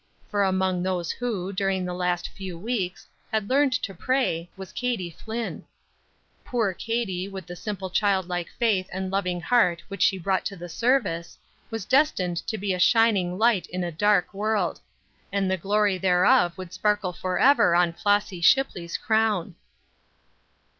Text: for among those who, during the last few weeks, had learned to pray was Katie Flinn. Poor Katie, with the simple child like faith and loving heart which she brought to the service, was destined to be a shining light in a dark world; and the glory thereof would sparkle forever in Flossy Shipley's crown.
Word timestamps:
for 0.31 0.41
among 0.43 0.81
those 0.81 1.11
who, 1.11 1.53
during 1.53 1.85
the 1.85 1.93
last 1.93 2.27
few 2.29 2.57
weeks, 2.57 3.05
had 3.31 3.47
learned 3.51 3.71
to 3.71 3.93
pray 3.93 4.49
was 4.57 4.71
Katie 4.71 5.11
Flinn. 5.11 5.63
Poor 6.43 6.73
Katie, 6.73 7.27
with 7.29 7.45
the 7.45 7.55
simple 7.55 7.91
child 7.91 8.27
like 8.27 8.49
faith 8.57 8.89
and 8.91 9.11
loving 9.11 9.41
heart 9.41 9.83
which 9.89 10.01
she 10.01 10.17
brought 10.17 10.43
to 10.45 10.55
the 10.55 10.69
service, 10.69 11.37
was 11.69 11.85
destined 11.85 12.37
to 12.47 12.57
be 12.57 12.73
a 12.73 12.79
shining 12.79 13.37
light 13.37 13.67
in 13.67 13.83
a 13.83 13.91
dark 13.91 14.33
world; 14.33 14.79
and 15.31 15.51
the 15.51 15.55
glory 15.55 15.99
thereof 15.99 16.57
would 16.57 16.73
sparkle 16.73 17.13
forever 17.13 17.75
in 17.75 17.93
Flossy 17.93 18.41
Shipley's 18.41 18.97
crown. 18.97 19.53